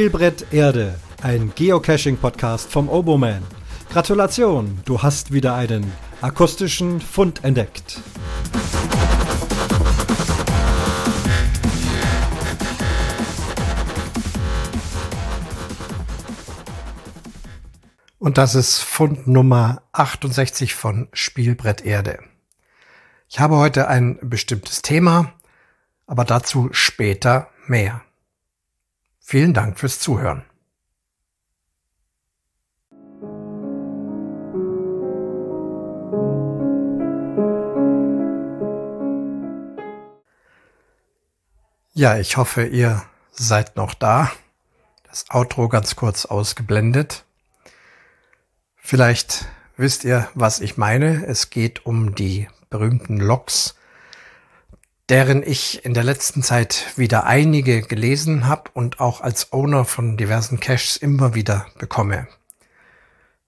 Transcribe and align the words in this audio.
Spielbrett 0.00 0.50
Erde, 0.50 0.98
ein 1.20 1.52
Geocaching-Podcast 1.54 2.72
vom 2.72 2.88
Oboman. 2.88 3.42
Gratulation, 3.90 4.80
du 4.86 5.02
hast 5.02 5.30
wieder 5.30 5.54
einen 5.54 5.92
akustischen 6.22 7.02
Fund 7.02 7.44
entdeckt. 7.44 8.00
Und 18.18 18.38
das 18.38 18.54
ist 18.54 18.78
Fund 18.78 19.28
Nummer 19.28 19.82
68 19.92 20.74
von 20.74 21.08
Spielbrett 21.12 21.84
Erde. 21.84 22.20
Ich 23.28 23.38
habe 23.38 23.56
heute 23.56 23.88
ein 23.88 24.18
bestimmtes 24.22 24.80
Thema, 24.80 25.34
aber 26.06 26.24
dazu 26.24 26.70
später 26.72 27.50
mehr. 27.66 28.00
Vielen 29.30 29.54
Dank 29.54 29.78
fürs 29.78 30.00
Zuhören. 30.00 30.42
Ja, 41.92 42.18
ich 42.18 42.36
hoffe, 42.36 42.66
ihr 42.66 43.04
seid 43.30 43.76
noch 43.76 43.94
da. 43.94 44.32
Das 45.04 45.26
Outro 45.30 45.68
ganz 45.68 45.94
kurz 45.94 46.24
ausgeblendet. 46.24 47.22
Vielleicht 48.78 49.46
wisst 49.76 50.02
ihr, 50.02 50.28
was 50.34 50.58
ich 50.58 50.76
meine. 50.76 51.24
Es 51.26 51.50
geht 51.50 51.86
um 51.86 52.16
die 52.16 52.48
berühmten 52.68 53.20
Logs, 53.20 53.76
deren 55.10 55.42
ich 55.42 55.84
in 55.84 55.92
der 55.92 56.04
letzten 56.04 56.40
Zeit 56.42 56.96
wieder 56.96 57.24
einige 57.24 57.82
gelesen 57.82 58.46
habe 58.46 58.70
und 58.74 59.00
auch 59.00 59.20
als 59.20 59.52
Owner 59.52 59.84
von 59.84 60.16
diversen 60.16 60.60
Caches 60.60 60.96
immer 60.96 61.34
wieder 61.34 61.66
bekomme. 61.78 62.28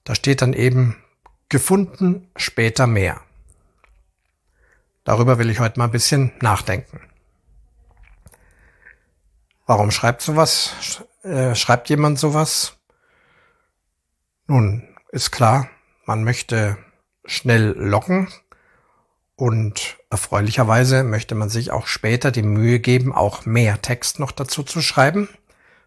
Da 0.02 0.16
steht 0.16 0.42
dann 0.42 0.54
eben 0.54 0.96
gefunden, 1.48 2.28
später 2.34 2.88
mehr. 2.88 3.20
Darüber 5.04 5.38
will 5.38 5.50
ich 5.50 5.60
heute 5.60 5.78
mal 5.78 5.84
ein 5.84 5.92
bisschen 5.92 6.32
nachdenken. 6.41 7.00
Warum 9.64 9.92
schreibt 9.92 10.22
sowas? 10.22 11.04
Äh, 11.22 11.54
schreibt 11.54 11.88
jemand 11.88 12.19
sowas? 12.19 12.76
Nun, 14.48 14.88
ist 15.12 15.30
klar, 15.30 15.69
man 16.06 16.24
möchte 16.24 16.76
schnell 17.24 17.70
locken, 17.78 18.28
und 19.36 19.98
erfreulicherweise 20.12 21.05
möchte 21.05 21.34
man 21.34 21.48
sich 21.48 21.70
auch 21.70 21.86
später 21.86 22.30
die 22.30 22.42
Mühe 22.42 22.80
geben, 22.80 23.14
auch 23.14 23.46
mehr 23.46 23.80
Text 23.80 24.19
noch 24.19 24.30
dazu 24.30 24.62
zu 24.62 24.82
schreiben. 24.82 25.30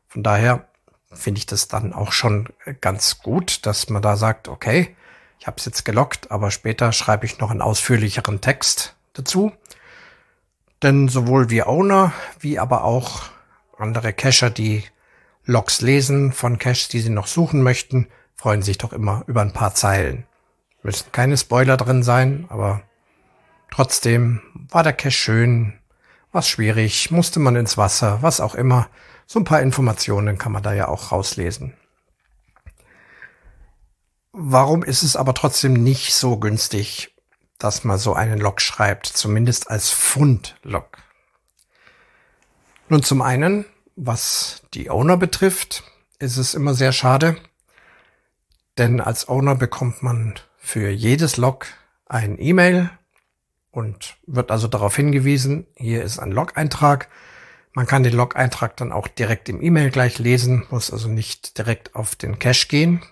Von 0.08 0.24
daher 0.24 0.68
finde 1.14 1.38
ich 1.38 1.46
das 1.46 1.68
dann 1.68 1.94
auch 1.94 2.12
schon 2.12 2.50
ganz 2.82 3.20
gut, 3.20 3.68
dass 3.68 3.88
man 3.90 4.02
da 4.02 4.18
sagt, 4.18 4.48
okay, 4.48 4.96
ich 5.40 5.46
habe 5.46 5.58
es 5.60 5.66
jetzt 5.66 5.86
gelockt, 5.86 6.32
aber 6.32 6.50
später 6.50 6.92
schreibe 6.92 7.28
ich 7.28 7.38
noch 7.38 7.52
einen 7.52 7.62
ausführlicheren 7.62 8.42
Text 8.42 8.96
dazu. 9.14 9.52
Denn 10.82 11.08
sowohl 11.08 11.52
wir 11.52 11.68
Owner 11.68 12.12
wie 12.40 12.58
aber 12.58 12.84
auch 12.84 13.26
andere 13.78 14.12
Cacher, 14.12 14.50
die 14.50 14.84
Logs 15.46 15.82
lesen 15.82 16.32
von 16.32 16.58
Caches, 16.58 16.88
die 16.88 17.00
sie 17.00 17.12
noch 17.12 17.28
suchen 17.28 17.62
möchten, 17.62 18.08
freuen 18.36 18.64
sich 18.64 18.80
doch 18.80 18.92
immer 18.92 19.24
über 19.28 19.42
ein 19.42 19.54
paar 19.54 19.76
Zeilen. 19.76 20.26
Müssen 20.82 21.12
keine 21.12 21.38
Spoiler 21.38 21.78
drin 21.78 22.02
sein, 22.02 22.46
aber 22.50 22.82
Trotzdem 23.76 24.42
war 24.54 24.84
der 24.84 24.94
Cache 24.94 25.12
schön, 25.12 25.74
was 26.32 26.48
schwierig, 26.48 27.12
musste 27.12 27.42
man 27.42 27.58
ins 27.58 27.78
Wasser, 27.78 28.22
was 28.22 28.40
auch 28.40 28.56
immer. 28.56 28.88
So 29.28 29.38
ein 29.38 29.44
paar 29.44 29.62
Informationen 29.62 30.38
kann 30.38 30.54
man 30.54 30.64
da 30.64 30.72
ja 30.72 30.88
auch 30.88 31.12
rauslesen. 31.12 31.74
Warum 34.32 34.82
ist 34.82 35.04
es 35.04 35.18
aber 35.18 35.34
trotzdem 35.34 35.74
nicht 35.74 36.14
so 36.14 36.38
günstig, 36.38 37.14
dass 37.58 37.84
man 37.84 37.98
so 37.98 38.14
einen 38.14 38.40
Log 38.40 38.62
schreibt, 38.62 39.08
zumindest 39.08 39.70
als 39.70 39.90
Fund-Log? 39.90 40.98
Nun 42.88 43.04
zum 43.04 43.22
einen, 43.22 43.66
was 43.98 44.62
die 44.74 44.90
Owner 44.90 45.18
betrifft, 45.18 45.84
ist 46.18 46.38
es 46.38 46.54
immer 46.54 46.76
sehr 46.76 46.94
schade, 46.94 47.36
denn 48.78 49.02
als 49.02 49.28
Owner 49.28 49.56
bekommt 49.56 50.02
man 50.02 50.36
für 50.56 50.90
jedes 50.90 51.36
Log 51.36 51.68
ein 52.06 52.40
E-Mail 52.40 52.90
und 53.76 54.16
wird 54.26 54.52
also 54.52 54.68
darauf 54.68 54.96
hingewiesen, 54.96 55.68
hier 55.76 56.04
ist 56.04 56.20
ein 56.20 56.32
Log-Eintrag. 56.32 57.10
Man 57.74 57.86
kann 57.86 58.04
den 58.04 58.14
Log-Eintrag 58.14 58.78
dann 58.78 58.94
auch 58.94 59.08
direkt 59.10 59.50
im 59.50 59.62
E-Mail 59.62 59.92
gleich 59.92 60.18
lesen, 60.18 60.66
muss 60.70 60.92
also 60.92 61.10
nicht 61.10 61.58
direkt 61.58 61.94
auf 61.94 62.16
den 62.16 62.40
Cache 62.40 62.68
gehen. 62.68 63.04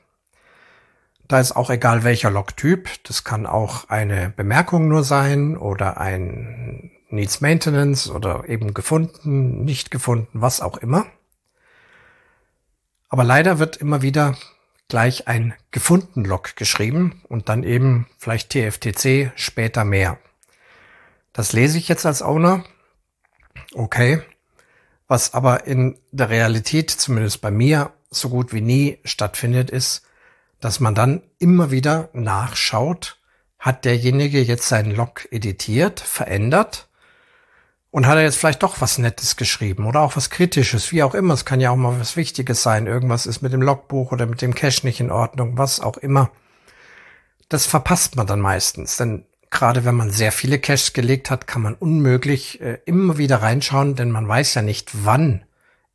Da 1.28 1.40
ist 1.40 1.51
auch 1.53 1.69
egal 1.69 2.06
welcher 2.06 2.31
Log-Typ. 2.31 2.90
Das 3.03 3.25
kann 3.25 3.46
auch 3.46 3.90
eine 3.90 4.29
Bemerkung 4.29 4.88
nur 4.88 5.03
sein 5.03 5.57
oder 5.57 6.00
ein 6.00 6.91
Needs 7.09 7.41
Maintenance 7.41 8.09
oder 8.09 8.47
eben 8.47 8.74
gefunden, 8.74 9.66
nicht 9.66 9.91
gefunden, 9.91 10.30
was 10.41 10.62
auch 10.62 10.78
immer. 10.78 11.06
Aber 13.09 13.25
leider 13.25 13.59
wird 13.59 13.78
immer 13.78 14.01
wieder 14.01 14.38
gleich 14.88 15.28
ein 15.28 15.53
gefunden 15.72 16.24
Log 16.24 16.56
geschrieben 16.56 17.22
und 17.28 17.50
dann 17.50 17.63
eben 17.63 18.07
vielleicht 18.18 18.51
TFTC, 18.51 19.31
später 19.35 19.84
mehr. 19.84 20.18
Das 21.33 21.51
lese 21.51 21.77
ich 21.77 21.88
jetzt 21.88 22.05
als 22.05 22.21
Owner. 22.21 22.63
Okay. 23.73 24.21
Was 25.07 25.33
aber 25.33 25.66
in 25.66 25.99
der 26.11 26.29
Realität, 26.29 26.89
zumindest 26.91 27.41
bei 27.41 27.51
mir, 27.51 27.91
so 28.09 28.29
gut 28.29 28.53
wie 28.53 28.61
nie 28.61 28.99
stattfindet, 29.03 29.69
ist, 29.69 30.03
dass 30.61 30.79
man 30.79 30.95
dann 30.95 31.21
immer 31.39 31.71
wieder 31.71 32.09
nachschaut, 32.13 33.19
hat 33.59 33.85
derjenige 33.85 34.41
jetzt 34.41 34.67
seinen 34.67 34.95
Log 34.95 35.27
editiert, 35.31 35.99
verändert 35.99 36.88
und 37.91 38.07
hat 38.07 38.17
er 38.17 38.23
jetzt 38.23 38.38
vielleicht 38.38 38.63
doch 38.63 38.81
was 38.81 38.97
Nettes 38.97 39.35
geschrieben 39.35 39.85
oder 39.85 40.01
auch 40.01 40.15
was 40.15 40.29
Kritisches, 40.29 40.91
wie 40.91 41.03
auch 41.03 41.13
immer. 41.13 41.33
Es 41.33 41.45
kann 41.45 41.59
ja 41.59 41.71
auch 41.71 41.75
mal 41.75 42.00
was 42.00 42.15
Wichtiges 42.15 42.63
sein. 42.63 42.88
Irgendwas 42.88 43.25
ist 43.25 43.41
mit 43.41 43.53
dem 43.53 43.61
Logbuch 43.61 44.11
oder 44.11 44.25
mit 44.25 44.41
dem 44.41 44.55
Cache 44.55 44.85
nicht 44.85 45.00
in 45.00 45.11
Ordnung, 45.11 45.57
was 45.57 45.79
auch 45.79 45.97
immer. 45.97 46.31
Das 47.50 47.65
verpasst 47.65 48.15
man 48.15 48.27
dann 48.27 48.41
meistens, 48.41 48.97
denn 48.97 49.25
Gerade 49.53 49.85
wenn 49.85 49.93
man 49.93 50.09
sehr 50.09 50.31
viele 50.31 50.57
Caches 50.57 50.93
gelegt 50.93 51.29
hat, 51.29 51.45
kann 51.45 51.61
man 51.61 51.75
unmöglich 51.75 52.59
äh, 52.59 52.79
immer 52.85 53.19
wieder 53.19 53.43
reinschauen, 53.43 53.95
denn 53.95 54.09
man 54.09 54.27
weiß 54.27 54.55
ja 54.55 54.63
nicht, 54.63 55.05
wann 55.05 55.45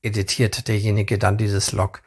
editiert 0.00 0.68
derjenige 0.68 1.18
dann 1.18 1.38
dieses 1.38 1.72
Log. 1.72 2.02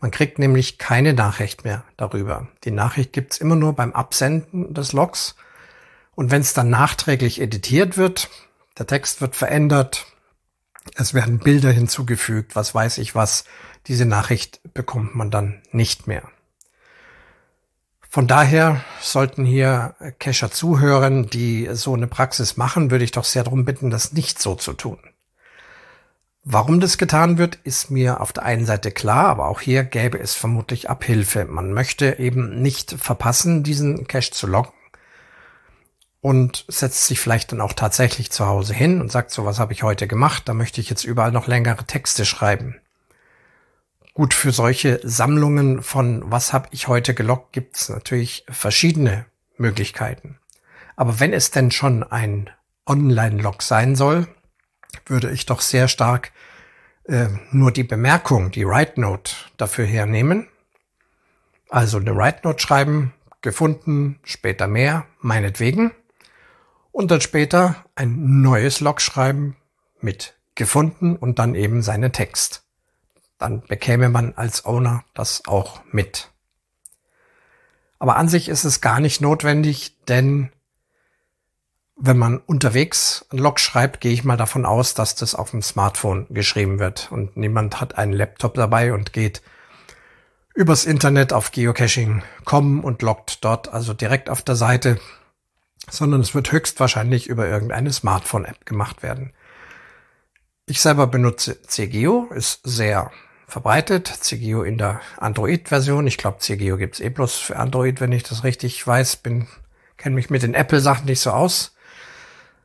Man 0.00 0.10
kriegt 0.10 0.40
nämlich 0.40 0.76
keine 0.76 1.14
Nachricht 1.14 1.64
mehr 1.64 1.84
darüber. 1.96 2.48
Die 2.64 2.72
Nachricht 2.72 3.12
gibt's 3.12 3.38
immer 3.38 3.54
nur 3.54 3.74
beim 3.74 3.92
Absenden 3.92 4.74
des 4.74 4.92
Logs. 4.92 5.36
Und 6.16 6.32
wenn 6.32 6.40
es 6.40 6.52
dann 6.52 6.68
nachträglich 6.68 7.40
editiert 7.40 7.96
wird, 7.96 8.28
der 8.76 8.88
Text 8.88 9.20
wird 9.20 9.36
verändert, 9.36 10.04
es 10.96 11.14
werden 11.14 11.38
Bilder 11.38 11.70
hinzugefügt, 11.70 12.56
was 12.56 12.74
weiß 12.74 12.98
ich 12.98 13.14
was, 13.14 13.44
diese 13.86 14.04
Nachricht 14.04 14.60
bekommt 14.74 15.14
man 15.14 15.30
dann 15.30 15.62
nicht 15.70 16.08
mehr. 16.08 16.28
Von 18.10 18.26
daher 18.26 18.82
sollten 19.02 19.44
hier 19.44 19.94
Cacher 20.18 20.50
zuhören, 20.50 21.28
die 21.28 21.68
so 21.72 21.94
eine 21.94 22.06
Praxis 22.06 22.56
machen, 22.56 22.90
würde 22.90 23.04
ich 23.04 23.10
doch 23.10 23.24
sehr 23.24 23.44
darum 23.44 23.66
bitten, 23.66 23.90
das 23.90 24.12
nicht 24.14 24.40
so 24.40 24.54
zu 24.54 24.72
tun. 24.72 24.98
Warum 26.42 26.80
das 26.80 26.96
getan 26.96 27.36
wird, 27.36 27.56
ist 27.64 27.90
mir 27.90 28.22
auf 28.22 28.32
der 28.32 28.44
einen 28.44 28.64
Seite 28.64 28.90
klar, 28.90 29.26
aber 29.26 29.48
auch 29.48 29.60
hier 29.60 29.84
gäbe 29.84 30.18
es 30.18 30.34
vermutlich 30.34 30.88
Abhilfe. 30.88 31.44
Man 31.44 31.74
möchte 31.74 32.18
eben 32.18 32.62
nicht 32.62 32.92
verpassen, 32.92 33.62
diesen 33.62 34.06
Cache 34.06 34.30
zu 34.30 34.46
loggen 34.46 34.72
und 36.22 36.64
setzt 36.68 37.06
sich 37.06 37.20
vielleicht 37.20 37.52
dann 37.52 37.60
auch 37.60 37.74
tatsächlich 37.74 38.30
zu 38.30 38.46
Hause 38.46 38.72
hin 38.72 39.02
und 39.02 39.12
sagt 39.12 39.30
so, 39.30 39.44
was 39.44 39.58
habe 39.58 39.74
ich 39.74 39.82
heute 39.82 40.06
gemacht? 40.08 40.44
Da 40.46 40.54
möchte 40.54 40.80
ich 40.80 40.88
jetzt 40.88 41.04
überall 41.04 41.32
noch 41.32 41.46
längere 41.46 41.84
Texte 41.84 42.24
schreiben. 42.24 42.76
Gut, 44.18 44.34
für 44.34 44.50
solche 44.50 44.98
Sammlungen 45.04 45.80
von 45.80 46.24
was 46.28 46.52
habe 46.52 46.66
ich 46.72 46.88
heute 46.88 47.14
gelockt, 47.14 47.52
gibt 47.52 47.76
es 47.76 47.88
natürlich 47.88 48.44
verschiedene 48.48 49.26
Möglichkeiten. 49.58 50.40
Aber 50.96 51.20
wenn 51.20 51.32
es 51.32 51.52
denn 51.52 51.70
schon 51.70 52.02
ein 52.02 52.50
Online-Log 52.84 53.62
sein 53.62 53.94
soll, 53.94 54.26
würde 55.06 55.30
ich 55.30 55.46
doch 55.46 55.60
sehr 55.60 55.86
stark 55.86 56.32
äh, 57.04 57.28
nur 57.52 57.70
die 57.70 57.84
Bemerkung, 57.84 58.50
die 58.50 58.66
Write 58.66 59.00
Note 59.00 59.30
dafür 59.56 59.86
hernehmen. 59.86 60.48
Also 61.68 61.98
eine 61.98 62.16
Write 62.16 62.40
Note 62.42 62.60
schreiben, 62.60 63.14
gefunden, 63.40 64.18
später 64.24 64.66
mehr, 64.66 65.06
meinetwegen. 65.20 65.92
Und 66.90 67.12
dann 67.12 67.20
später 67.20 67.84
ein 67.94 68.40
neues 68.40 68.80
Log 68.80 69.00
schreiben 69.00 69.56
mit 70.00 70.36
gefunden 70.56 71.14
und 71.14 71.38
dann 71.38 71.54
eben 71.54 71.82
seinen 71.82 72.10
Text 72.10 72.67
dann 73.38 73.62
bekäme 73.62 74.08
man 74.08 74.34
als 74.34 74.64
Owner 74.66 75.04
das 75.14 75.46
auch 75.46 75.80
mit. 75.90 76.30
Aber 77.98 78.16
an 78.16 78.28
sich 78.28 78.48
ist 78.48 78.64
es 78.64 78.80
gar 78.80 79.00
nicht 79.00 79.20
notwendig, 79.20 79.96
denn 80.06 80.50
wenn 81.96 82.16
man 82.16 82.38
unterwegs 82.38 83.26
einen 83.30 83.42
Log 83.42 83.58
schreibt, 83.58 84.00
gehe 84.00 84.12
ich 84.12 84.22
mal 84.22 84.36
davon 84.36 84.64
aus, 84.64 84.94
dass 84.94 85.16
das 85.16 85.34
auf 85.34 85.50
dem 85.50 85.62
Smartphone 85.62 86.26
geschrieben 86.30 86.78
wird 86.78 87.10
und 87.10 87.36
niemand 87.36 87.80
hat 87.80 87.98
einen 87.98 88.12
Laptop 88.12 88.54
dabei 88.54 88.92
und 88.92 89.12
geht 89.12 89.42
übers 90.54 90.84
Internet 90.84 91.32
auf 91.32 91.50
geocaching.com 91.50 92.84
und 92.84 93.02
loggt 93.02 93.44
dort 93.44 93.72
also 93.72 93.94
direkt 93.94 94.30
auf 94.30 94.42
der 94.42 94.56
Seite, 94.56 95.00
sondern 95.90 96.20
es 96.20 96.34
wird 96.34 96.52
höchstwahrscheinlich 96.52 97.26
über 97.26 97.48
irgendeine 97.48 97.92
Smartphone-App 97.92 98.64
gemacht 98.64 99.02
werden. 99.02 99.32
Ich 100.66 100.80
selber 100.80 101.06
benutze 101.06 101.62
CGO, 101.62 102.28
ist 102.32 102.60
sehr 102.62 103.10
verbreitet. 103.48 104.06
CGO 104.06 104.62
in 104.62 104.78
der 104.78 105.00
Android-Version. 105.16 106.06
Ich 106.06 106.18
glaube, 106.18 106.38
CGO 106.38 106.76
gibt's 106.76 107.00
eh 107.00 107.08
bloß 107.08 107.34
für 107.34 107.56
Android, 107.56 108.00
wenn 108.00 108.12
ich 108.12 108.22
das 108.22 108.44
richtig 108.44 108.86
weiß. 108.86 109.16
Bin, 109.16 109.48
kenne 109.96 110.14
mich 110.14 110.30
mit 110.30 110.42
den 110.42 110.54
Apple-Sachen 110.54 111.06
nicht 111.06 111.20
so 111.20 111.32
aus. 111.32 111.74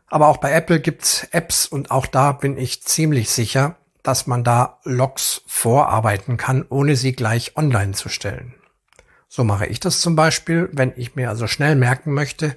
Aber 0.07 0.27
auch 0.27 0.38
bei 0.38 0.51
Apple 0.51 0.80
gibt's 0.80 1.25
Apps 1.31 1.65
und 1.65 1.89
auch 1.89 2.06
da 2.06 2.33
bin 2.33 2.57
ich 2.57 2.83
ziemlich 2.83 3.31
sicher, 3.31 3.77
dass 4.03 4.27
man 4.27 4.44
da 4.44 4.80
Logs 4.83 5.41
vorarbeiten 5.47 6.38
kann, 6.38 6.65
ohne 6.69 6.95
sie 6.95 7.13
gleich 7.13 7.57
online 7.57 7.94
zu 7.94 8.09
stellen. 8.09 8.53
So 9.29 9.44
mache 9.44 9.65
ich 9.65 9.79
das 9.79 10.01
zum 10.01 10.15
Beispiel, 10.15 10.69
wenn 10.74 10.94
ich 10.95 11.15
mir 11.15 11.29
also 11.29 11.47
schnell 11.47 11.75
merken 11.75 12.13
möchte, 12.13 12.56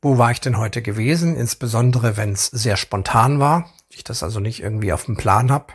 wo 0.00 0.18
war 0.18 0.32
ich 0.32 0.40
denn 0.40 0.58
heute 0.58 0.82
gewesen, 0.82 1.36
insbesondere 1.36 2.16
wenn 2.16 2.32
es 2.32 2.46
sehr 2.46 2.76
spontan 2.76 3.38
war, 3.38 3.70
ich 3.90 4.02
das 4.02 4.22
also 4.22 4.40
nicht 4.40 4.60
irgendwie 4.60 4.92
auf 4.92 5.04
dem 5.04 5.16
Plan 5.16 5.52
habe. 5.52 5.74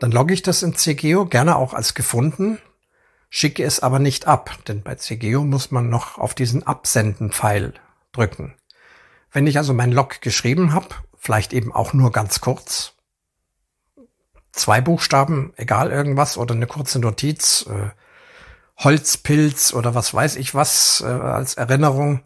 Dann 0.00 0.12
logge 0.12 0.34
ich 0.34 0.42
das 0.42 0.62
in 0.62 0.74
CGO 0.74 1.26
gerne 1.26 1.56
auch 1.56 1.74
als 1.74 1.94
gefunden, 1.94 2.58
schicke 3.30 3.64
es 3.64 3.80
aber 3.80 3.98
nicht 3.98 4.26
ab, 4.26 4.56
denn 4.68 4.82
bei 4.82 4.94
CGO 4.94 5.42
muss 5.42 5.70
man 5.70 5.90
noch 5.90 6.18
auf 6.18 6.34
diesen 6.34 6.62
Absenden-Pfeil 6.62 7.74
drücken. 8.12 8.54
Wenn 9.32 9.46
ich 9.46 9.58
also 9.58 9.74
mein 9.74 9.92
Log 9.92 10.20
geschrieben 10.20 10.72
habe, 10.72 10.88
vielleicht 11.16 11.52
eben 11.52 11.72
auch 11.72 11.92
nur 11.92 12.12
ganz 12.12 12.40
kurz, 12.40 12.94
zwei 14.52 14.80
Buchstaben, 14.80 15.52
egal 15.56 15.90
irgendwas, 15.90 16.38
oder 16.38 16.54
eine 16.54 16.66
kurze 16.66 16.98
Notiz, 16.98 17.66
äh, 17.68 17.90
Holzpilz 18.78 19.72
oder 19.74 19.94
was 19.94 20.14
weiß 20.14 20.36
ich 20.36 20.54
was 20.54 21.02
äh, 21.04 21.08
als 21.08 21.54
Erinnerung, 21.54 22.22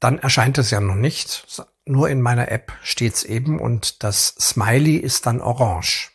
dann 0.00 0.18
erscheint 0.18 0.58
es 0.58 0.70
ja 0.70 0.80
noch 0.80 0.94
nicht. 0.94 1.66
Nur 1.84 2.08
in 2.08 2.22
meiner 2.22 2.52
App 2.52 2.72
steht's 2.82 3.24
eben 3.24 3.58
und 3.58 4.04
das 4.04 4.28
Smiley 4.38 4.96
ist 4.96 5.26
dann 5.26 5.40
orange. 5.40 6.12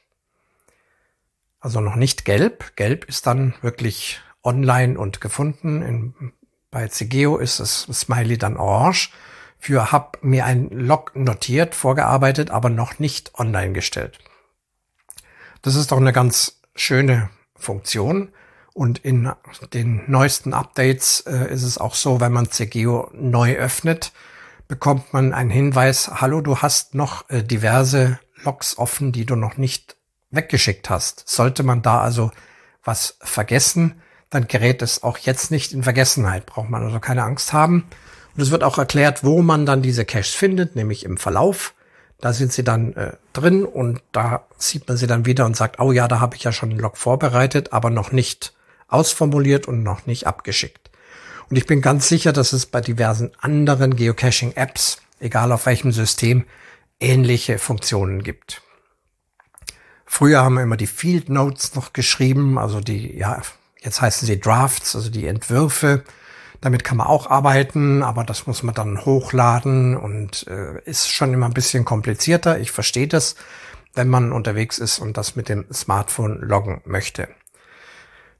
Also 1.63 1.79
noch 1.79 1.95
nicht 1.95 2.25
gelb. 2.25 2.75
Gelb 2.75 3.05
ist 3.05 3.25
dann 3.25 3.53
wirklich 3.61 4.19
online 4.43 4.99
und 4.99 5.21
gefunden. 5.21 5.81
In, 5.81 6.33
bei 6.71 6.89
CGO 6.89 7.37
ist 7.37 7.61
das 7.61 7.83
Smiley 7.83 8.37
dann 8.37 8.57
orange 8.57 9.11
für 9.59 9.93
hab 9.93 10.21
mir 10.21 10.43
ein 10.43 10.67
Log 10.71 11.15
notiert, 11.15 11.73
vorgearbeitet, 11.73 12.51
aber 12.51 12.69
noch 12.69 12.99
nicht 12.99 13.35
online 13.35 13.71
gestellt. 13.71 14.19
Das 15.61 15.75
ist 15.75 15.93
doch 15.93 15.99
eine 15.99 16.11
ganz 16.11 16.59
schöne 16.75 17.29
Funktion. 17.55 18.33
Und 18.73 18.99
in 18.99 19.31
den 19.73 20.03
neuesten 20.07 20.53
Updates 20.53 21.21
äh, 21.21 21.49
ist 21.49 21.63
es 21.63 21.77
auch 21.77 21.95
so, 21.95 22.19
wenn 22.19 22.33
man 22.33 22.51
CGO 22.51 23.09
neu 23.13 23.55
öffnet, 23.55 24.11
bekommt 24.67 25.13
man 25.13 25.33
einen 25.33 25.49
Hinweis, 25.49 26.11
hallo, 26.19 26.41
du 26.41 26.57
hast 26.57 26.93
noch 26.93 27.29
äh, 27.29 27.41
diverse 27.41 28.19
Logs 28.43 28.77
offen, 28.77 29.13
die 29.13 29.25
du 29.25 29.37
noch 29.37 29.55
nicht 29.55 29.95
weggeschickt 30.33 30.89
hast. 30.89 31.27
Sollte 31.27 31.63
man 31.63 31.81
da 31.81 32.01
also 32.01 32.31
was 32.83 33.17
vergessen, 33.21 34.01
dann 34.29 34.47
gerät 34.47 34.81
es 34.81 35.03
auch 35.03 35.17
jetzt 35.19 35.51
nicht 35.51 35.73
in 35.73 35.83
Vergessenheit. 35.83 36.45
Braucht 36.45 36.69
man 36.69 36.83
also 36.83 36.99
keine 36.99 37.23
Angst 37.23 37.53
haben. 37.53 37.85
Und 38.35 38.41
es 38.41 38.51
wird 38.51 38.63
auch 38.63 38.77
erklärt, 38.77 39.23
wo 39.23 39.41
man 39.41 39.65
dann 39.65 39.83
diese 39.83 40.05
Caches 40.05 40.33
findet, 40.33 40.75
nämlich 40.75 41.05
im 41.05 41.17
Verlauf. 41.17 41.75
Da 42.19 42.33
sind 42.33 42.51
sie 42.51 42.63
dann 42.63 42.93
äh, 42.93 43.13
drin 43.33 43.63
und 43.63 44.01
da 44.11 44.45
sieht 44.57 44.87
man 44.87 44.97
sie 44.97 45.07
dann 45.07 45.25
wieder 45.25 45.45
und 45.45 45.55
sagt, 45.55 45.79
oh 45.79 45.91
ja, 45.91 46.07
da 46.07 46.19
habe 46.19 46.35
ich 46.35 46.43
ja 46.43 46.51
schon 46.51 46.71
einen 46.71 46.79
Log 46.79 46.97
vorbereitet, 46.97 47.73
aber 47.73 47.89
noch 47.89 48.11
nicht 48.11 48.53
ausformuliert 48.87 49.67
und 49.67 49.83
noch 49.83 50.05
nicht 50.05 50.25
abgeschickt. 50.25 50.89
Und 51.49 51.57
ich 51.57 51.65
bin 51.65 51.81
ganz 51.81 52.07
sicher, 52.07 52.33
dass 52.33 52.53
es 52.53 52.65
bei 52.65 52.81
diversen 52.81 53.31
anderen 53.39 53.95
Geocaching-Apps, 53.95 54.97
egal 55.19 55.51
auf 55.51 55.65
welchem 55.65 55.91
System, 55.91 56.45
ähnliche 56.99 57.59
Funktionen 57.59 58.23
gibt. 58.23 58.61
Früher 60.05 60.41
haben 60.41 60.55
wir 60.55 60.63
immer 60.63 60.77
die 60.77 60.87
Field 60.87 61.29
Notes 61.29 61.75
noch 61.75 61.93
geschrieben, 61.93 62.57
also 62.57 62.79
die, 62.79 63.17
ja, 63.17 63.41
jetzt 63.81 64.01
heißen 64.01 64.27
sie 64.27 64.39
Drafts, 64.39 64.95
also 64.95 65.09
die 65.09 65.27
Entwürfe 65.27 66.03
damit 66.63 66.85
kann 66.85 66.95
man 66.95 67.07
auch 67.07 67.29
arbeiten, 67.29 68.03
aber 68.03 68.23
das 68.23 68.47
muss 68.47 68.63
man 68.63 68.73
dann 68.73 69.03
hochladen 69.03 69.97
und 69.97 70.47
äh, 70.47 70.81
ist 70.85 71.11
schon 71.11 71.33
immer 71.33 71.47
ein 71.47 71.53
bisschen 71.53 71.83
komplizierter. 71.83 72.57
Ich 72.57 72.71
verstehe 72.71 73.09
das, 73.09 73.35
wenn 73.93 74.07
man 74.07 74.31
unterwegs 74.31 74.79
ist 74.79 74.99
und 74.99 75.17
das 75.17 75.35
mit 75.35 75.49
dem 75.49 75.65
Smartphone 75.73 76.39
loggen 76.39 76.79
möchte. 76.85 77.27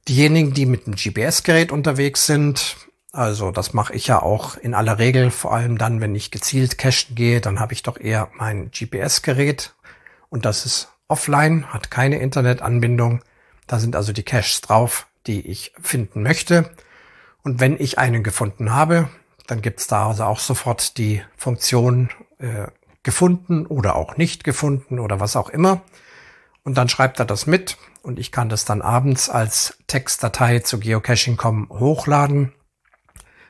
Diejenigen, 0.07 0.53
die 0.53 0.65
mit 0.65 0.87
dem 0.87 0.95
GPS-Gerät 0.95 1.73
unterwegs 1.73 2.25
sind, 2.25 2.77
also 3.11 3.51
das 3.51 3.73
mache 3.73 3.93
ich 3.93 4.07
ja 4.07 4.21
auch 4.21 4.55
in 4.55 4.73
aller 4.73 4.99
Regel, 4.99 5.29
vor 5.29 5.53
allem 5.53 5.77
dann, 5.77 5.99
wenn 5.99 6.15
ich 6.15 6.31
gezielt 6.31 6.77
cachen 6.77 7.15
gehe, 7.15 7.41
dann 7.41 7.59
habe 7.59 7.73
ich 7.73 7.83
doch 7.83 7.99
eher 7.99 8.29
mein 8.37 8.71
GPS-Gerät 8.71 9.73
und 10.29 10.45
das 10.45 10.65
ist 10.65 10.87
offline, 11.13 11.71
hat 11.71 11.91
keine 11.91 12.17
Internetanbindung. 12.17 13.21
Da 13.67 13.77
sind 13.77 13.95
also 13.95 14.13
die 14.13 14.23
Caches 14.23 14.61
drauf, 14.61 15.05
die 15.27 15.45
ich 15.47 15.71
finden 15.79 16.23
möchte. 16.23 16.71
Und 17.43 17.59
wenn 17.59 17.79
ich 17.79 17.99
einen 17.99 18.23
gefunden 18.23 18.73
habe, 18.73 19.09
dann 19.45 19.61
gibt's 19.61 19.85
da 19.85 20.07
also 20.07 20.23
auch 20.23 20.39
sofort 20.39 20.97
die 20.97 21.21
Funktion 21.37 22.09
äh, 22.39 22.65
gefunden 23.03 23.67
oder 23.67 23.95
auch 23.95 24.17
nicht 24.17 24.43
gefunden 24.43 24.97
oder 24.97 25.19
was 25.19 25.35
auch 25.35 25.49
immer. 25.49 25.81
Und 26.63 26.79
dann 26.79 26.89
schreibt 26.89 27.19
er 27.19 27.25
das 27.25 27.45
mit 27.45 27.77
und 28.01 28.17
ich 28.17 28.31
kann 28.31 28.49
das 28.49 28.65
dann 28.65 28.81
abends 28.81 29.29
als 29.29 29.77
Textdatei 29.85 30.59
zu 30.59 30.79
Geocaching.com 30.79 31.69
hochladen. 31.69 32.53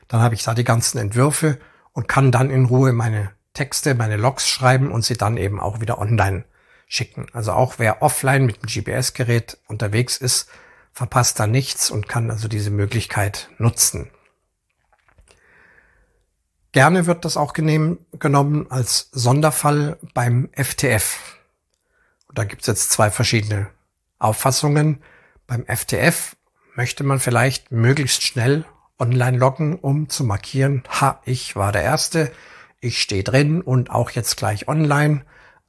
Dann 0.08 0.20
habe 0.20 0.34
ich 0.34 0.42
da 0.42 0.52
die 0.52 0.64
ganzen 0.64 0.98
Entwürfe 0.98 1.58
und 1.92 2.08
kann 2.08 2.30
dann 2.30 2.50
in 2.50 2.66
Ruhe 2.66 2.92
meine 2.92 3.30
Texte, 3.54 3.94
meine 3.94 4.18
Logs 4.18 4.46
schreiben 4.46 4.92
und 4.92 5.02
sie 5.02 5.16
dann 5.16 5.38
eben 5.38 5.60
auch 5.60 5.80
wieder 5.80 5.98
online 5.98 6.44
schicken. 6.86 7.26
Also 7.32 7.52
auch 7.52 7.78
wer 7.78 8.02
offline 8.02 8.46
mit 8.46 8.62
dem 8.62 8.68
GPS-Gerät 8.68 9.58
unterwegs 9.66 10.16
ist, 10.16 10.48
verpasst 10.92 11.40
da 11.40 11.46
nichts 11.46 11.90
und 11.90 12.08
kann 12.08 12.30
also 12.30 12.48
diese 12.48 12.70
Möglichkeit 12.70 13.48
nutzen. 13.58 14.10
Gerne 16.72 17.06
wird 17.06 17.24
das 17.24 17.36
auch 17.36 17.52
genommen 17.52 18.66
als 18.68 19.08
Sonderfall 19.12 19.98
beim 20.12 20.48
FTF. 20.52 21.38
Und 22.28 22.38
da 22.38 22.44
gibt 22.44 22.62
es 22.62 22.66
jetzt 22.66 22.90
zwei 22.90 23.10
verschiedene 23.10 23.68
Auffassungen. 24.18 25.02
Beim 25.46 25.64
FTF 25.66 26.36
möchte 26.74 27.04
man 27.04 27.20
vielleicht 27.20 27.70
möglichst 27.70 28.22
schnell 28.22 28.64
online 28.98 29.38
loggen, 29.38 29.76
um 29.76 30.08
zu 30.08 30.24
markieren, 30.24 30.82
ha, 30.88 31.20
ich 31.24 31.56
war 31.56 31.72
der 31.72 31.82
Erste, 31.82 32.32
ich 32.80 33.00
stehe 33.00 33.22
drin 33.22 33.60
und 33.60 33.90
auch 33.90 34.10
jetzt 34.10 34.36
gleich 34.36 34.68
online, 34.68 35.24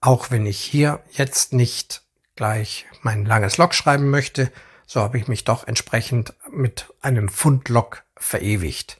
auch 0.06 0.30
wenn 0.30 0.46
ich 0.46 0.60
hier 0.60 1.00
jetzt 1.12 1.52
nicht 1.52 2.04
gleich 2.36 2.86
mein 3.02 3.26
langes 3.26 3.58
Log 3.58 3.74
schreiben 3.74 4.10
möchte, 4.10 4.52
so 4.86 5.02
habe 5.02 5.18
ich 5.18 5.28
mich 5.28 5.46
doch 5.46 5.68
entsprechend 5.68 6.34
mit 6.52 6.94
einem 7.02 7.28
Fundlog 7.28 8.04
verewigt. 8.16 9.00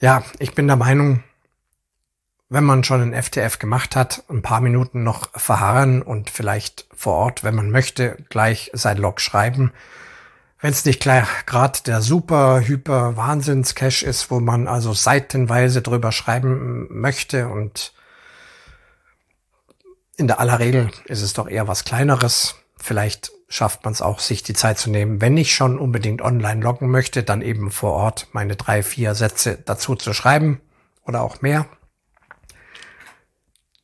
Ja, 0.00 0.24
ich 0.40 0.54
bin 0.54 0.66
der 0.66 0.76
Meinung, 0.76 1.22
wenn 2.48 2.64
man 2.64 2.82
schon 2.82 3.00
ein 3.00 3.22
FTF 3.22 3.60
gemacht 3.60 3.94
hat, 3.94 4.24
ein 4.28 4.42
paar 4.42 4.60
Minuten 4.60 5.04
noch 5.04 5.30
verharren 5.38 6.02
und 6.02 6.28
vielleicht 6.28 6.86
vor 6.92 7.14
Ort, 7.14 7.44
wenn 7.44 7.54
man 7.54 7.70
möchte, 7.70 8.16
gleich 8.28 8.70
sein 8.74 8.96
Log 8.96 9.20
schreiben. 9.20 9.72
Wenn 10.60 10.72
es 10.72 10.84
nicht 10.84 11.04
gerade 11.04 11.78
der 11.86 12.02
super 12.02 12.60
hyper 12.60 13.16
Wahnsinns 13.16 13.76
Cache 13.76 14.04
ist, 14.04 14.32
wo 14.32 14.40
man 14.40 14.66
also 14.66 14.92
seitenweise 14.92 15.80
drüber 15.80 16.10
schreiben 16.10 16.88
möchte 16.90 17.48
und 17.48 17.92
in 20.16 20.26
der 20.26 20.40
aller 20.40 20.58
Regel 20.58 20.90
ist 21.06 21.22
es 21.22 21.32
doch 21.32 21.48
eher 21.48 21.68
was 21.68 21.84
kleineres. 21.84 22.56
Vielleicht 22.76 23.32
schafft 23.48 23.84
man 23.84 23.92
es 23.92 24.02
auch, 24.02 24.18
sich 24.18 24.42
die 24.42 24.54
Zeit 24.54 24.78
zu 24.78 24.90
nehmen, 24.90 25.20
wenn 25.20 25.36
ich 25.36 25.54
schon 25.54 25.78
unbedingt 25.78 26.22
online 26.22 26.62
loggen 26.62 26.90
möchte, 26.90 27.22
dann 27.22 27.42
eben 27.42 27.70
vor 27.70 27.92
Ort 27.92 28.28
meine 28.32 28.56
drei, 28.56 28.82
vier 28.82 29.14
Sätze 29.14 29.58
dazu 29.64 29.94
zu 29.94 30.12
schreiben 30.12 30.60
oder 31.04 31.22
auch 31.22 31.42
mehr. 31.42 31.66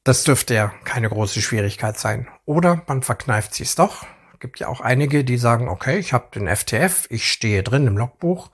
Das 0.04 0.24
dürfte 0.24 0.54
ja 0.54 0.72
keine 0.84 1.10
große 1.10 1.42
Schwierigkeit 1.42 1.98
sein. 1.98 2.28
Oder 2.46 2.82
man 2.86 3.02
verkneift 3.02 3.54
sich 3.54 3.74
doch. 3.74 4.06
Gibt 4.40 4.58
ja 4.58 4.68
auch 4.68 4.80
einige, 4.80 5.24
die 5.24 5.36
sagen, 5.36 5.68
okay, 5.68 5.98
ich 5.98 6.12
habe 6.12 6.28
den 6.34 6.48
FTF, 6.48 7.06
ich 7.10 7.30
stehe 7.30 7.62
drin 7.62 7.86
im 7.86 7.98
Logbuch, 7.98 8.50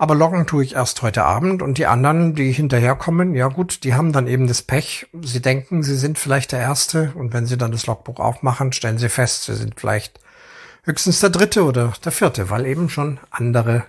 aber 0.00 0.14
loggen 0.14 0.46
tue 0.46 0.64
ich 0.64 0.76
erst 0.76 1.02
heute 1.02 1.24
Abend 1.24 1.60
und 1.60 1.76
die 1.76 1.84
anderen, 1.84 2.34
die 2.34 2.52
hinterherkommen, 2.52 3.34
ja 3.34 3.48
gut, 3.48 3.84
die 3.84 3.92
haben 3.92 4.14
dann 4.14 4.26
eben 4.26 4.46
das 4.46 4.62
Pech. 4.62 5.06
Sie 5.20 5.42
denken, 5.42 5.82
sie 5.82 5.94
sind 5.94 6.18
vielleicht 6.18 6.52
der 6.52 6.60
Erste 6.60 7.12
und 7.16 7.34
wenn 7.34 7.44
sie 7.44 7.58
dann 7.58 7.70
das 7.70 7.84
Logbuch 7.86 8.18
aufmachen, 8.18 8.72
stellen 8.72 8.96
sie 8.96 9.10
fest, 9.10 9.44
sie 9.44 9.54
sind 9.54 9.78
vielleicht 9.78 10.18
höchstens 10.84 11.20
der 11.20 11.28
dritte 11.28 11.64
oder 11.64 11.92
der 12.02 12.12
vierte, 12.12 12.48
weil 12.48 12.64
eben 12.64 12.88
schon 12.88 13.20
andere 13.30 13.84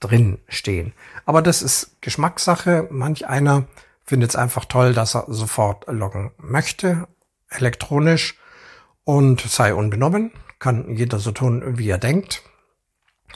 drin 0.00 0.38
stehen. 0.48 0.94
Aber 1.26 1.42
das 1.42 1.60
ist 1.60 2.00
Geschmackssache. 2.00 2.88
Manch 2.90 3.28
einer 3.28 3.64
findet 4.06 4.30
es 4.30 4.36
einfach 4.36 4.64
toll, 4.64 4.94
dass 4.94 5.14
er 5.14 5.26
sofort 5.28 5.84
loggen 5.86 6.30
möchte, 6.38 7.06
elektronisch 7.50 8.38
und 9.04 9.42
sei 9.42 9.74
unbenommen. 9.74 10.32
Kann 10.58 10.96
jeder 10.96 11.18
so 11.18 11.30
tun, 11.30 11.76
wie 11.76 11.90
er 11.90 11.98
denkt. 11.98 12.42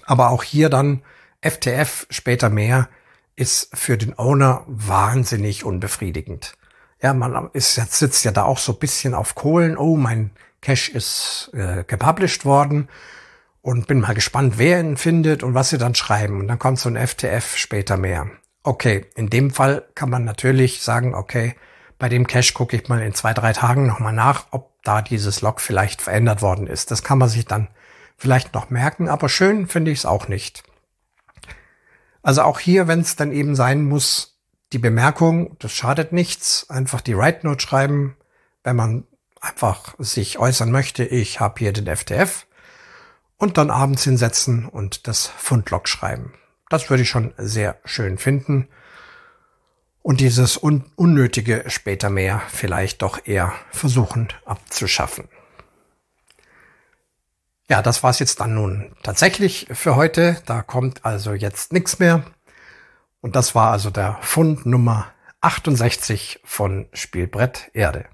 Aber 0.07 0.31
auch 0.31 0.45
hier 0.45 0.71
dann 0.71 1.03
FTF 1.51 2.07
später 2.11 2.51
mehr 2.51 2.89
ist 3.37 3.77
für 3.77 3.99
den 3.99 4.19
Owner 4.19 4.65
wahnsinnig 4.67 5.65
unbefriedigend. 5.65 6.55
Ja, 7.03 7.13
man 7.13 7.51
ist 7.53 7.77
jetzt 7.77 7.99
sitzt 7.99 8.25
ja 8.25 8.33
da 8.33 8.45
auch 8.45 8.59
so 8.59 8.73
bisschen 8.73 9.15
auf 9.15 9.35
Kohlen. 9.35 9.77
Oh, 9.77 9.97
mein 9.97 10.31
Cache 10.63 10.91
ist 10.93 11.51
äh, 11.53 11.85
gepublished 11.87 12.45
worden 12.45 12.89
und 13.61 13.87
bin 13.87 14.01
mal 14.01 14.15
gespannt, 14.15 14.55
wer 14.57 14.81
ihn 14.81 14.97
findet 14.97 15.43
und 15.43 15.55
was 15.55 15.71
sie 15.71 15.79
dann 15.79 15.95
schreiben. 15.95 16.41
Und 16.41 16.49
dann 16.49 16.59
kommt 16.59 16.79
so 16.79 16.89
ein 16.89 16.97
FTF 16.97 17.57
später 17.57 17.97
mehr. 17.97 18.31
Okay, 18.63 19.07
in 19.15 19.29
dem 19.29 19.51
Fall 19.51 19.85
kann 19.95 20.11
man 20.11 20.25
natürlich 20.25 20.83
sagen, 20.83 21.15
okay, 21.15 21.55
bei 21.99 22.09
dem 22.09 22.27
Cache 22.27 22.53
gucke 22.53 22.77
ich 22.77 22.89
mal 22.89 23.01
in 23.03 23.15
zwei, 23.15 23.33
drei 23.33 23.53
Tagen 23.53 23.87
nochmal 23.87 24.13
nach, 24.13 24.47
ob 24.51 24.73
da 24.83 25.03
dieses 25.03 25.41
Log 25.41 25.61
vielleicht 25.61 26.03
verändert 26.03 26.43
worden 26.43 26.67
ist. 26.67 26.91
Das 26.91 27.03
kann 27.03 27.19
man 27.19 27.29
sich 27.29 27.45
dann 27.45 27.69
vielleicht 28.17 28.55
noch 28.55 28.71
merken, 28.71 29.09
aber 29.09 29.29
schön 29.29 29.67
finde 29.67 29.91
ich 29.91 29.99
es 29.99 30.07
auch 30.07 30.29
nicht. 30.29 30.63
Also 32.27 32.43
auch 32.43 32.59
hier, 32.59 32.89
wenn 32.89 32.99
es 32.99 33.15
dann 33.15 33.31
eben 33.31 33.55
sein 33.55 33.85
muss, 33.85 34.37
die 34.73 34.81
Bemerkung, 34.81 35.57
das 35.61 35.71
schadet 35.71 36.11
nichts, 36.11 36.69
einfach 36.69 37.01
die 37.01 37.17
Write 37.17 37.47
Note 37.47 37.61
schreiben, 37.61 38.17
wenn 38.65 38.75
man 38.75 39.05
einfach 39.41 39.95
sich 40.01 40.37
äußern 40.37 40.73
möchte, 40.73 41.05
ich 41.05 41.39
habe 41.39 41.61
hier 41.61 41.73
den 41.73 41.87
FTF 41.87 42.49
und 43.37 43.59
dann 43.59 43.71
abends 43.71 44.03
hinsetzen 44.03 44.67
und 44.67 45.07
das 45.07 45.29
Fundlog 45.29 45.87
schreiben. 45.87 46.35
Das 46.69 46.91
würde 46.91 47.05
ich 47.05 47.09
schon 47.09 47.33
sehr 47.37 47.79
schön 47.85 48.19
finden. 48.19 48.67
Und 50.03 50.19
dieses 50.19 50.61
un 50.61 50.85
Unnötige 50.97 51.63
später 51.69 52.11
mehr 52.11 52.43
vielleicht 52.49 53.03
doch 53.03 53.21
eher 53.25 53.53
versuchen 53.71 54.31
abzuschaffen. 54.45 55.29
Ja, 57.69 57.83
das 57.83 58.03
war's 58.03 58.21
jetzt 58.21 58.41
dann 58.41 58.55
nun 58.55 58.95
tatsächlich 59.03 59.67
für 59.73 59.97
heute. 59.97 60.41
Da 60.47 60.63
kommt 60.63 61.05
also 61.05 61.33
jetzt 61.33 61.73
nichts 61.73 61.99
mehr. 61.99 62.25
Und 63.21 63.35
das 63.35 63.55
war 63.55 63.73
also 63.73 63.91
der 63.91 64.19
Fund 64.21 64.67
Nummer 64.67 65.09
68 65.41 66.41
von 66.45 66.89
Spielbrett 66.93 67.71
Erde. 67.73 68.07